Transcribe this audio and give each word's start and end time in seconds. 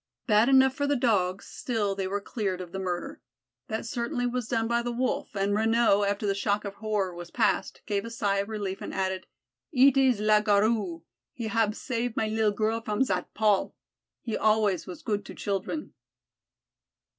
Bad 0.25 0.49
enough 0.49 0.73
for 0.73 0.87
the 0.87 0.95
Dogs, 0.95 1.45
still 1.45 1.93
they 1.93 2.07
were 2.07 2.19
cleared 2.19 2.59
of 2.59 2.71
the 2.71 2.79
murder. 2.79 3.21
That 3.67 3.85
certainly 3.85 4.25
was 4.25 4.47
done 4.47 4.67
by 4.67 4.81
the 4.81 4.91
Wolf, 4.91 5.35
and 5.35 5.53
Renaud, 5.53 6.05
after 6.05 6.25
the 6.25 6.33
shock 6.33 6.65
of 6.65 6.73
horror 6.73 7.13
was 7.13 7.29
past, 7.29 7.83
gave 7.85 8.03
a 8.03 8.09
sigh 8.09 8.37
of 8.37 8.49
relief 8.49 8.81
and 8.81 8.95
added, 8.95 9.27
"Eet 9.71 9.97
is 9.97 10.19
le 10.19 10.41
Garou. 10.41 11.03
He 11.33 11.49
hab 11.49 11.75
save 11.75 12.17
my 12.17 12.27
leel 12.27 12.49
girl 12.51 12.81
from 12.81 13.03
zat 13.03 13.31
Paul. 13.35 13.75
He 14.23 14.35
always 14.35 14.87
was 14.87 15.03
good 15.03 15.23
to 15.25 15.35
children." 15.35 15.93